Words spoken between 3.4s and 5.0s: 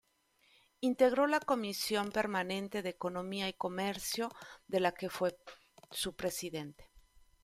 y Comercio, de la